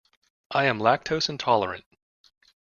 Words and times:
I 0.49 0.65
am 0.65 0.79
lactose 0.79 1.29
intolerant. 1.29 1.85